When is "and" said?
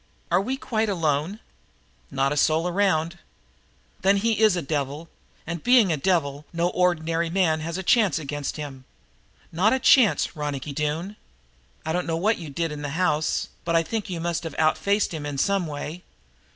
5.45-5.63